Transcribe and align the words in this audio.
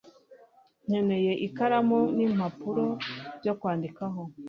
nkeneye 0.85 1.33
ikaramu 1.47 1.99
n'impapuro 2.17 2.85
byo 3.39 3.53
kwandikaho 3.59 4.21